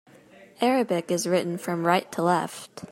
[0.61, 2.85] Arabic is written from right to left.